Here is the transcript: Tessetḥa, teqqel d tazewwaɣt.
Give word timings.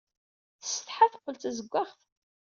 Tessetḥa, 0.59 1.05
teqqel 1.11 1.35
d 1.35 1.39
tazewwaɣt. 1.41 1.97